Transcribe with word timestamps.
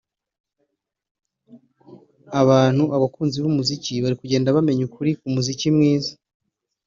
abantu(abakunzi 2.41 3.37
b’umuziki) 3.39 3.93
bari 4.03 4.15
kugenda 4.21 4.55
bamenya 4.55 4.83
ukuri 4.89 5.09
k’umuziki 5.19 5.67
mwiza” 5.75 6.11